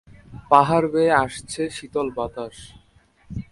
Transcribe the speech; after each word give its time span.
পাহাড় 0.51 0.87
বেয়ে 0.93 1.13
আসছে 1.23 1.61
শীতল 1.75 2.07
বাতাস। 2.17 2.57